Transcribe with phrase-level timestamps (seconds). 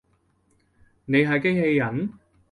[1.05, 2.09] 你係機器人？